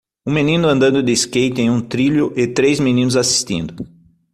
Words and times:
Um 0.25 0.33
menino 0.33 0.67
andando 0.67 1.03
de 1.03 1.11
skate 1.15 1.61
em 1.61 1.69
um 1.69 1.79
trilho 1.79 2.33
e 2.35 2.47
três 2.47 2.79
meninos 2.79 3.15
assistindo. 3.15 3.85